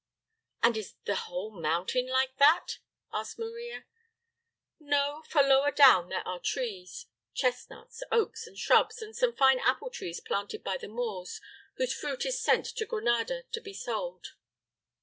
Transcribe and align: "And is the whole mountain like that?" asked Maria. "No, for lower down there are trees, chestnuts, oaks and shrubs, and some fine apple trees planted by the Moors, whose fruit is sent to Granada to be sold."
"And 0.63 0.77
is 0.77 0.95
the 1.05 1.13
whole 1.13 1.51
mountain 1.51 2.07
like 2.07 2.35
that?" 2.37 2.79
asked 3.13 3.37
Maria. 3.37 3.85
"No, 4.79 5.21
for 5.29 5.43
lower 5.43 5.69
down 5.69 6.09
there 6.09 6.27
are 6.27 6.39
trees, 6.39 7.05
chestnuts, 7.35 8.01
oaks 8.11 8.47
and 8.47 8.57
shrubs, 8.57 9.03
and 9.03 9.15
some 9.15 9.35
fine 9.35 9.59
apple 9.59 9.91
trees 9.91 10.19
planted 10.19 10.63
by 10.63 10.77
the 10.77 10.87
Moors, 10.87 11.39
whose 11.75 11.93
fruit 11.93 12.25
is 12.25 12.41
sent 12.41 12.65
to 12.77 12.85
Granada 12.87 13.43
to 13.51 13.61
be 13.61 13.75
sold." 13.75 14.29